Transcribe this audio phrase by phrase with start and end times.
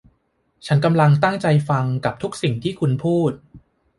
[0.65, 3.31] ฉันกำลังตั้งใจฟังกับทุกสิ่งที่คุณพูด